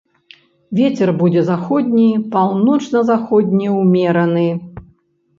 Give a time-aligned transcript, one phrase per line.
[0.77, 4.47] Вецер будзе заходні, паўночна-заходні ўмераны.